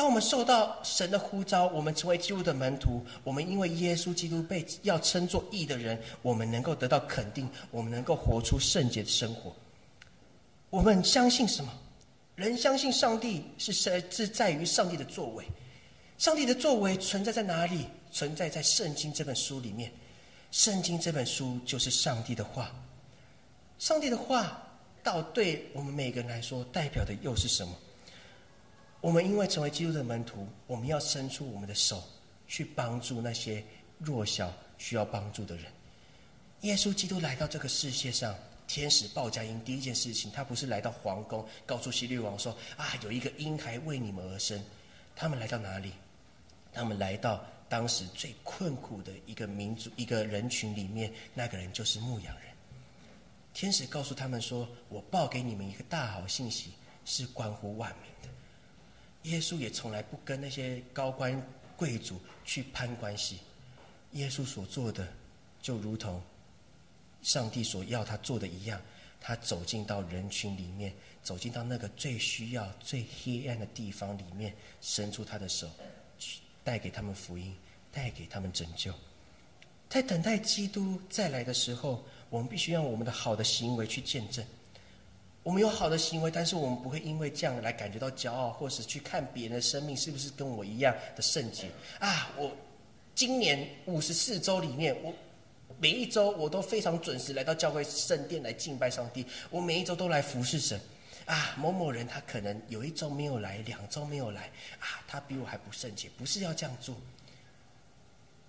[0.00, 9.54] 当我们受到神的呼召，我们成为基督的门徒，我们因为耶稣基督被要称作义的人，我们能够得到肯定，我们能够活出圣洁的生活。
[10.70, 11.70] 我们相信什么？
[12.34, 15.44] 人相信上帝是是是在于上帝的作为。
[16.16, 17.84] 上帝的作为存在在哪里？
[18.10, 19.92] 存在在圣经这本书里面。
[20.50, 22.74] 圣经这本书就是上帝的话。
[23.78, 24.66] 上帝的话，
[25.02, 27.74] 到对我们每个人来说，代表的又是什么？
[29.00, 32.02] 我们因为成为基督的门徒，我们要伸出我们的手，
[32.46, 33.64] 去帮助那些
[33.98, 35.66] 弱小需要帮助的人。
[36.60, 38.36] 耶稣基督来到这个世界上，
[38.68, 44.62] 天使报佳音，第一件事情，他不是来到皇宫，告诉希律王说：“啊，有一个婴孩为你们而生。”
[45.16, 45.92] 他们来到哪里？
[46.72, 52.44] 他们来到当时最困苦的一个民族、一个人群里面，那个人就是牧羊人。
[53.54, 56.72] 天使告诉他们说：“我报给你们一个大好信息，
[57.06, 58.09] 是关乎万民。”
[59.24, 61.40] 耶稣也从来不跟那些高官
[61.76, 63.38] 贵族去攀关系。
[64.12, 65.06] 耶稣所做的，
[65.62, 66.22] 就如同
[67.22, 68.80] 上帝所要他做的一样，
[69.20, 75.70] 他走进到人群里面，走进到那个最需要、最黑暗的地方里面，伸出他的手，
[76.18, 77.54] 去带给他们福音，
[77.92, 78.92] 带给他们拯救。
[79.88, 84.44] 在等待基督再来的时候，我们必须用我们的好的行为去见证。
[85.42, 92.30] 我们有好的行为，但是我们不会因为这样来感觉到骄傲，或是去看别人的生命是不是跟我一样的圣洁啊！
[92.36, 92.54] 我
[93.14, 95.10] 今年五十四周里面，我
[95.78, 100.78] 每一周我都非常准时来到教会圣殿来敬拜上帝，我每一周都来服侍神
[101.24, 101.54] 啊！
[101.56, 106.94] 某某人他可能有一周没有来，两周没有来啊，他比我还不圣洁，不是要这样做。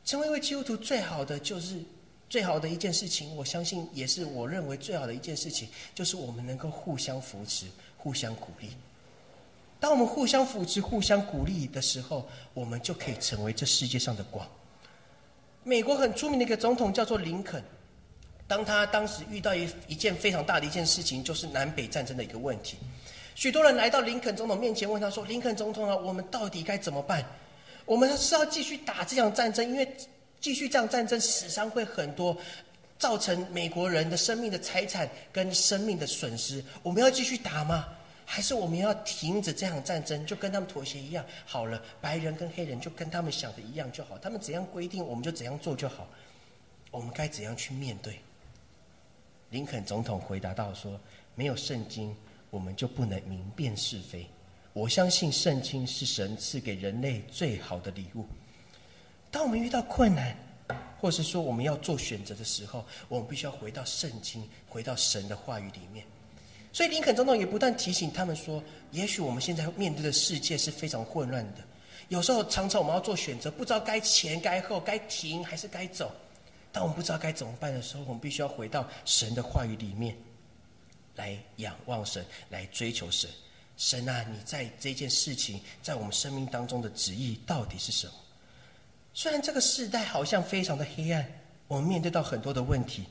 [0.04, 1.82] 成为一位基督徒最好的就是。
[2.32, 7.66] 最好的一件事情，我相信也是我认为最好的一件事情，就是我们能够互相扶持、
[7.98, 8.70] 互相鼓励。
[9.82, 14.48] 当我们互相扶持、互相鼓励的时候，我们就可以成为这世界上的光。
[15.66, 17.62] 美国很出名的一个总统叫做林肯，
[18.48, 22.78] 当他当时遇到一一件非常大的一件事情，就是南北战争的一个问题。
[23.36, 27.26] 许多人来到林肯总统面前，问他说：“林肯总统啊，我们到底该怎么办？
[27.84, 29.70] 我们是要继续打这场战争？
[29.70, 29.86] 因为……”
[30.42, 32.36] 继续这样战争，死伤会很多，
[32.98, 36.62] 造成美国人的生命的财产跟生命的损失。
[36.84, 37.88] 我们要继续打吗？
[38.26, 41.24] 还是我们要停止这场战争，就跟他们妥协一样？
[41.46, 46.08] 好了，白人跟黑人就跟他们想的一样就好，他们怎样规定，我们就怎样做就好。
[46.90, 48.20] 我们该怎样去面对？
[49.50, 51.00] 林肯总统回答道：“说
[51.36, 52.16] 没有圣经，
[52.50, 54.26] 我们就不能明辨是非。
[54.72, 58.26] 我相信圣经是神赐给人类最好的礼物。”
[59.32, 60.36] 当我们遇到困难，
[61.00, 66.06] 或是说我们要做选择的时候，我们必须要回到圣经，回到神的话语里面。
[66.74, 71.62] 所以林肯总统也不断提醒他们说：，也许我们现在面对的世界是非常混乱的，
[72.10, 76.12] 有时候常常我们要做选择，不知道该前该后，该停还是该走。
[76.72, 80.16] 当我们不知道该怎么办的时候，我们必须要回到神的话语里面，
[81.16, 83.30] 来仰望神，来追求神。
[83.76, 88.14] 神啊，你在这件事情，在我们生命当中的旨意到底是什么？
[89.14, 91.26] 虽然这个时代好像非常的黑暗，
[91.68, 93.06] 我们面对到很多的问题，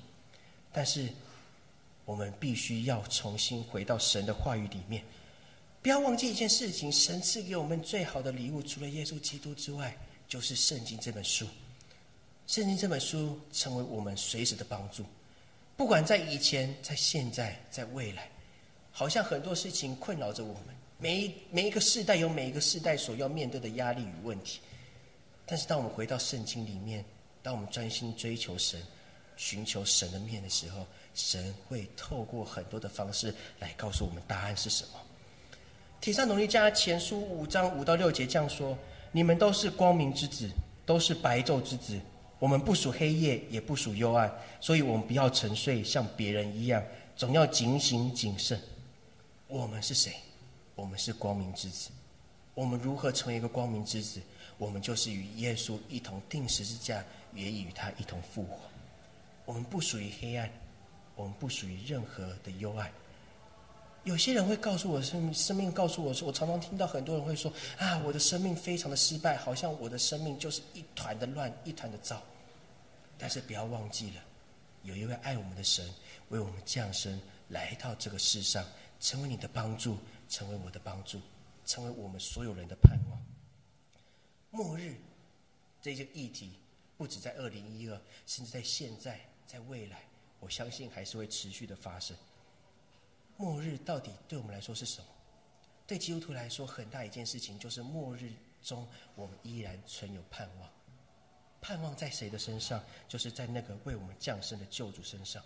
[0.73, 1.09] 但是
[2.05, 5.03] 我们必须要重新回到神的话语里面。
[5.83, 9.97] 不要忘记一件事情：神赐给我们最好的礼物，除了耶稣基督之外，
[10.29, 11.47] 就是圣经这本书。
[12.47, 15.05] 圣经这本书成为我们随时的帮助，
[15.77, 18.29] 不管在以前、在现在、在未来，
[18.91, 20.65] 好像很多事情困扰着我们。
[20.99, 24.61] 每一每一个世代有每一个世代所要面对的压力与问题。
[25.51, 27.05] 但是，当我们回到圣经里面，
[27.43, 28.81] 当我们专心追求神、
[29.37, 34.91] 寻求神的面的时候，神会透过很多的方式来告诉我们答案是什么。
[36.01, 38.79] 铁上努力加前书五章五到六节这样说
[39.11, 40.49] ：“你们都是光明之子，
[40.87, 42.01] 都是白昼之子。
[42.39, 46.81] 我们不属黑夜，也不属幽暗，所以我们不要沉睡，像别人一样，
[47.17, 48.57] 总要警醒谨慎。
[49.49, 50.13] 我们是谁？
[50.77, 51.91] 我们是光明之子。
[52.55, 54.21] 我们如何成为一个光明之子？”
[54.61, 57.03] 我们就是与耶稣一同定十字架，
[57.35, 58.59] 也与他一同复活。
[59.47, 60.51] 我们不属于黑暗，
[61.17, 62.93] 我们不属于任何的幽暗。
[64.05, 72.23] 有些人会告诉我，生生命告诉我说，我常常听到很多人会说：“啊，我的生命非常的失败，好像我的生命就是一团的乱，一团的糟。”
[73.17, 74.23] 但是不要忘记了，
[74.83, 75.89] 有一位爱我们的神
[76.29, 77.19] 为我们降生，
[77.49, 78.63] 来到这个世上，
[79.01, 79.97] 成为你的帮助，
[80.29, 81.19] 成为我的帮助，
[81.65, 83.30] 成为我们所有人的盼望。
[84.51, 84.97] 末日
[85.81, 86.53] 这些议题，
[86.97, 90.03] 不止在二零一二，甚至在现在，在未来，
[90.41, 92.17] 我相信还是会持续的发生。
[93.37, 95.07] 末日到底对我们来说是什么？
[95.87, 98.33] 对基督徒来说，很大一件事情就是末日
[98.63, 100.69] 中我们依然存有盼望。
[101.61, 102.83] 盼望在谁的身上？
[103.09, 105.43] 就是在那个为我们降生的救主身上。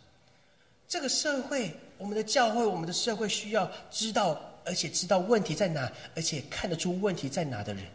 [0.86, 7.86] 这个社会，我们的教会，我们的社会需要知道，而且知道问题在哪，而且看得出问题在哪的人。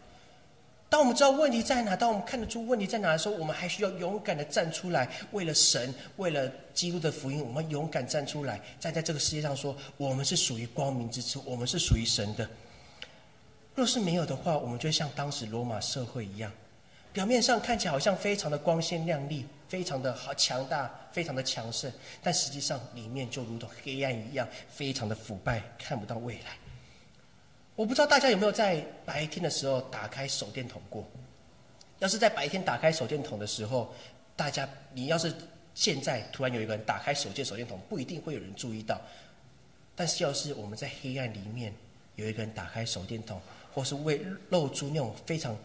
[0.90, 12.46] 当我们知道问题在哪，当我们看得出问题在哪的时候，我们还需要勇敢的站出来，为了神，为了基督的福音，我们勇敢站出来，站在这个世界上说，我们是属于光明之子，我们是属于神的。
[13.76, 16.52] 若是没有的话，我们就像当时罗马社会一样，
[17.12, 26.58] 表面上看起来好像非常的光鲜亮丽，非常的好强大，非常的强盛，但实际上里面就如同黑暗一样，非常的腐败，看不到未来。
[27.80, 31.02] 我不知道大家有没有在白天的时候打开手电筒过？
[31.98, 33.94] 要是在白天打开手电筒的时候，
[34.36, 35.32] 大家你要是
[35.74, 39.00] 现在突然有一个人打开手电手电筒，不一定会有人注意到。
[39.96, 41.72] 但是要是我们在黑暗里面
[42.16, 43.40] 有一个人打开手电筒，
[43.72, 45.56] 或是为露出那种非常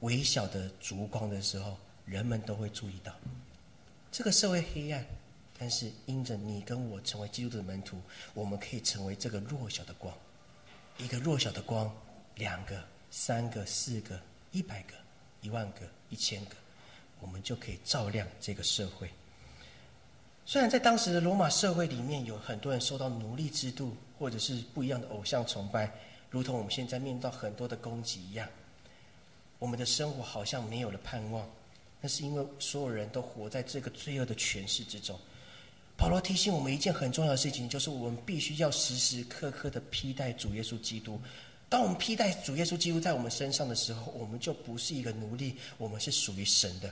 [0.00, 3.10] 微小的烛光的时候，人们都会注意到。
[4.10, 5.02] 这个社会黑暗，
[5.58, 7.96] 但是因着你跟我成为基督的门徒，
[8.34, 10.14] 我们可以成为这个弱小的光。
[11.02, 11.92] 一个弱小的光，
[12.36, 12.80] 两个、
[13.10, 14.20] 三个、四个、
[14.52, 14.94] 一百个、
[15.40, 15.80] 一万个、
[16.10, 16.54] 一千个，
[17.18, 19.10] 我们就可以照亮这个社会。
[20.46, 25.90] 虽然在当时的罗马社会里面，有很多人受到奴隶制度或者是不一样的偶像崇拜，
[26.30, 28.48] 如同我们现在面对到很多的攻击一样，
[29.58, 31.48] 我们的生活好像没有了盼望。
[32.00, 35.18] 那是因为所有人都活在这个罪恶的权势之中。
[36.02, 41.16] 保罗提醒我们一件很重要的事情，就是我们必须要时时刻刻的披戴主耶稣基督。
[41.68, 46.90] 当我们披戴主耶稣基督在我们身上的时候，我们就不是一个奴隶，我们是属于神的。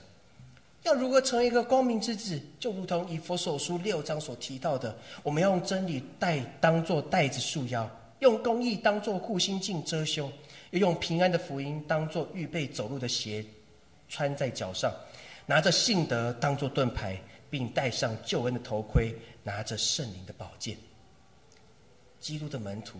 [0.83, 2.41] 要如何成为一个光明之子？
[2.57, 10.31] 就如同以佛所书六章所提到的，我们要用真理带当做带子束腰，用公义当做护心镜遮胸，
[10.69, 13.43] 又用平安的福音当做预备走路的鞋
[14.07, 14.89] 穿在脚上，
[15.45, 17.21] 拿着信德当做盾牌。
[17.51, 20.77] 并戴上救恩的头盔，拿着圣灵的宝剑。
[22.19, 22.99] 基督的门徒，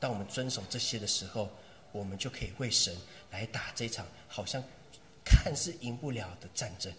[0.00, 1.48] 当我们遵守这些的时候，
[1.92, 2.96] 我们就可以为神
[3.30, 4.60] 来打这场好像
[5.24, 6.92] 看似赢不了的战争。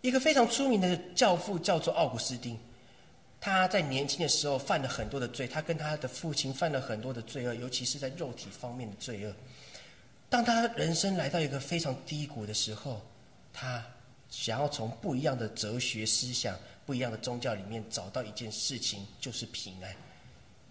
[0.00, 2.58] 一个非常出名的教父叫做奥古斯丁，
[3.38, 9.34] 他在年轻的时候犯了很多的罪，他跟他的父亲犯了很多的罪恶，尤其是在肉体方面的罪恶。
[10.30, 13.02] 当他人生来到一个非常低谷的时候，
[13.52, 13.84] 他。
[14.36, 19.94] 想要从不一样的哲学思想、不一样的宗教里面找到一件事情，就是平安。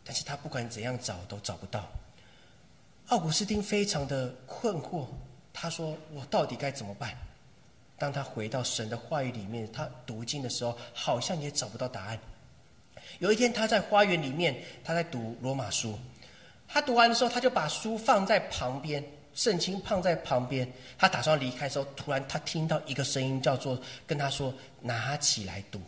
[0.04, 1.88] 但是他不管怎样找都找不到。
[3.08, 5.08] 奥古斯丁非常的困惑，
[5.54, 7.18] 他说：“我到底该怎么办？”
[7.98, 12.20] 当他回到神的话语里面，他读经的时候，好像也找不到答案。
[13.20, 15.98] 有一天，他在花园里面，他在读罗马书。
[16.68, 19.04] 他读完的时候，他就把书放在旁边。
[19.34, 25.82] 圣经放在旁边，他打算离开的时候，突然他听到一个声音，叫做跟他说：“拿起来读。”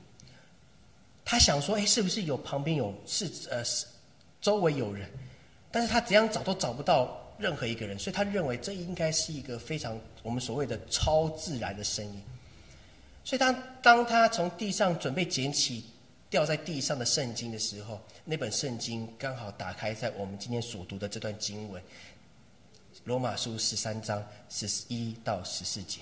[1.23, 3.85] 他想说：“哎，是不是有旁边有是呃是
[4.41, 5.09] 周围有人？”
[5.71, 12.21] 但是他怎样找都找不到任何一个人，所以他认为这应该是一个非常我们所谓的超自然的声音。
[13.23, 15.83] 所以当当他从地上准备捡起
[16.29, 21.81] 掉在地上的圣经的时候，那本圣经刚好打开在我们今天所读的这段经文。
[23.05, 26.01] 罗马书十三章十一到十四节，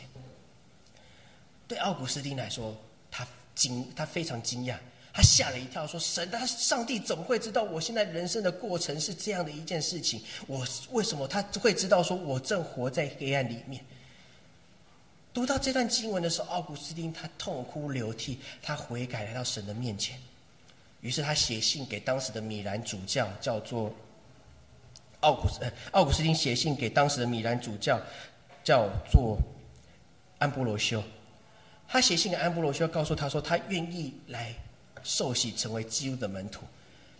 [1.67, 2.75] 对奥古斯丁来说，
[3.11, 4.77] 他惊，他非常惊讶，
[5.13, 10.23] 他吓了一跳，说：“神，他上帝怎么会知道我现在人生的过程是这样的一件事情？
[10.47, 13.83] 我为什么他会知道说我正活在黑暗里面？”
[15.33, 20.17] 读到这段经文的时候，奥古斯丁他痛哭流涕，他悔改来到神的面前，
[21.01, 23.93] 于是他写信给当时的米兰主教，叫做。
[25.23, 25.59] 奥古斯
[25.91, 27.99] 奥古斯丁写信给当时的米兰主教，
[28.63, 29.37] 叫做
[30.37, 31.03] 安波罗修。
[31.87, 34.53] 他写信给安波罗修，告诉他说，他愿意来
[35.03, 36.63] 受洗，成为基督的门徒。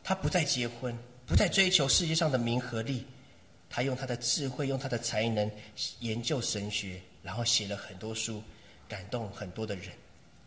[0.03, 3.05] 他不再结婚，不再追求世界上的名和利。
[3.69, 5.49] 他用他的智慧，用他的才能
[5.99, 8.43] 研究神学，然后写了很多书，
[8.87, 9.85] 感动很多的人。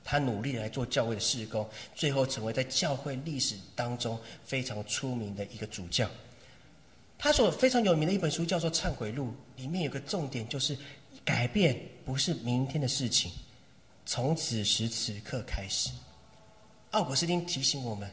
[0.04, 6.09] 他努力来做教会的事工，最后成为在教会历史当中非常出名的一个主教。
[7.18, 10.76] 他所非常有名的一本书叫做《忏悔录》，里面有个重点，就是
[11.24, 13.32] 改变不是明天的事情，
[14.04, 15.90] 从此时此刻开始。
[16.90, 18.10] 奥古斯丁提醒我们，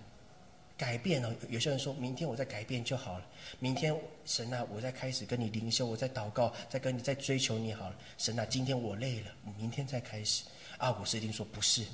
[0.77, 1.33] 改变哦。
[1.49, 3.25] 有些人说明天我再改变就好了，
[3.59, 3.95] 明天
[4.25, 7.95] 神啊，我再开始跟你灵修，我再祷告，再跟你再追求你好了。
[8.17, 10.43] 神啊，今天我累了，明天再开始。
[10.79, 11.85] 奥古斯丁说不是，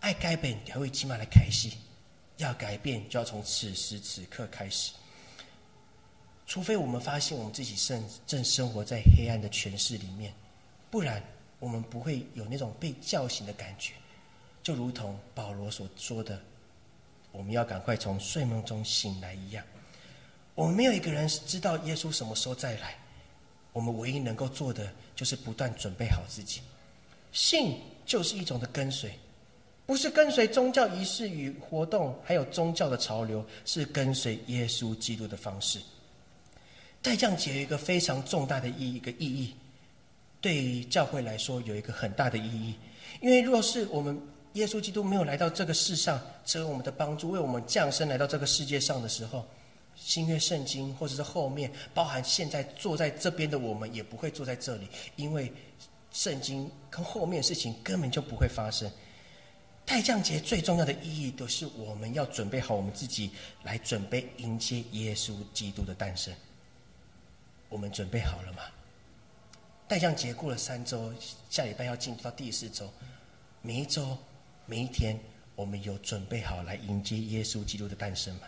[0.00, 1.68] 爱改变才会起码来开始，
[2.38, 4.92] 要改变就要从此时此刻开始。
[6.46, 10.32] 除非我们发现我们自己正正生活在黑暗的权势里面，
[10.90, 11.22] 不然
[11.58, 13.94] 我们不会有那种被叫醒的感觉。
[14.62, 16.40] 就如同保罗所说的，
[17.32, 19.64] 我们要赶快从睡梦中醒来一样。
[20.54, 22.96] 我们没有一个人知道耶稣什么时候再来，
[23.72, 26.60] 我们唯一能够做的就是不断准备好自己。
[27.32, 29.12] 信就是一种的跟随，
[29.84, 35.80] 不是跟随宗教仪式与活动，还有宗教的潮流，是跟随耶稣基督的方式。
[37.06, 39.54] 代降节有一个非常重大的意义一个意义，
[40.40, 42.74] 对于教会来说有一个很大的意义。
[43.20, 44.20] 因为若是我们
[44.54, 49.46] 耶稣基督没有来到这个世上，成为我们的帮助，为我们降生来到这个世界上的时候，
[49.94, 55.52] 新约圣经或者是后面包含现在坐在这边的我们，也不会坐在这里，因为
[56.10, 58.90] 圣经跟后面的事情根本就不会发生。
[59.84, 63.30] 代降节最重要的意义，都是我们要准备好我们自己，
[63.62, 66.34] 来准备迎接耶稣基督的诞生。
[67.68, 68.62] 我们准备好了吗？
[69.88, 71.12] 代降节过了三周，
[71.50, 72.90] 下礼拜要进入到第四周。
[73.62, 74.16] 每一周、
[74.64, 75.18] 每一天，
[75.54, 78.42] 我们有准备好来迎接耶稣基督的诞生吗？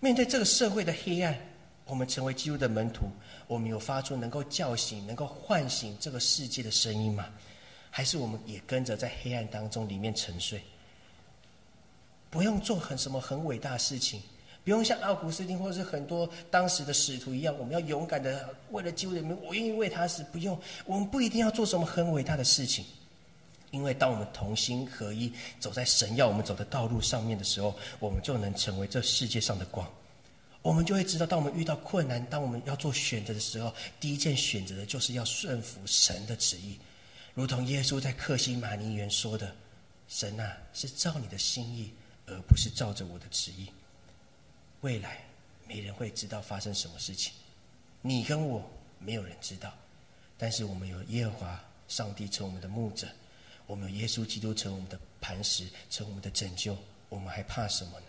[0.00, 1.38] 面对这个社会的黑暗，
[1.84, 3.06] 我们成为基督的门徒，
[3.46, 7.26] 我们有发出能够叫醒、能够唤醒这个世界的声音吗？
[7.90, 10.62] 还是我们也跟着在黑暗当中里面沉睡？
[12.30, 14.22] 不用做很什么很伟大的事情，
[14.64, 20.24] 不用像奥古斯丁或者是很多当时的使徒一样，我们要勇敢的为了基督的名，我愿意为他死。
[20.30, 22.84] 不用，我们不一定要做什么很伟大的事情，
[23.72, 29.84] 因为当我们同心合一，走在神要我们走的道路上面的时候，我们就能成为这世界上的光。
[30.62, 36.78] 我们就会知道，当我们遇到困难，当我们要做选择的时候，第一件选择的就是要顺服神的旨意，
[37.34, 39.52] 如同耶稣在克西马尼园说的
[40.06, 41.92] ：“神啊，是照你的心意。”
[42.24, 43.66] 而不是照着我的旨意。
[44.82, 45.18] 未来
[45.66, 47.32] 没人会知道发生什么事情，
[48.00, 48.62] 你跟我
[48.98, 49.72] 没有人知道。
[50.36, 53.06] 但是我们有耶和华上帝成我们的牧者，
[53.66, 56.76] 我们有耶稣基督成我们的磐石，成我们的拯救，
[57.08, 58.06] 我们还怕什么呢？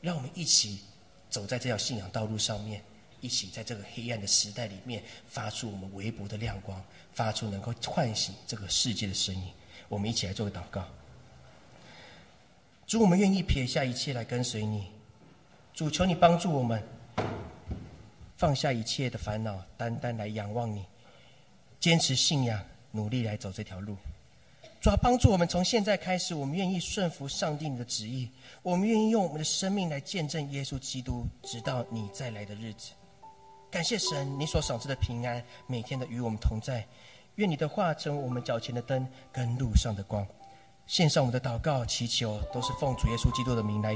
[0.00, 0.80] 让我们一起
[1.28, 2.80] 走在这条信仰道路上面，
[3.20, 6.80] 一起在这个黑暗的时代里面发出我们微薄的亮光，
[7.12, 9.52] 发出能够唤醒这个世界的声音。
[9.88, 10.86] 我们一起来做个祷告。
[12.86, 14.93] 主，我们愿意撇下一切来跟随你。
[15.74, 16.80] 主，求你帮助我们
[18.36, 20.86] 放下一切的烦恼，单单来仰望你，
[21.80, 23.96] 坚持信仰，努力来走这条路。
[24.80, 28.30] 主，帮助我们从现在开始，我们愿意顺服上帝你的旨意，
[28.62, 32.92] 我们愿意用我们的生命来见证耶稣基督，直到你再来的日子。
[33.68, 36.86] 感谢神，你所赏赐的平安，每天的与我们同在。
[37.34, 40.24] 愿你的话成为我们脚前的灯，跟路上的光。
[40.86, 43.92] 献上我们的祷告、祈求，都是奉主耶稣基督的名来。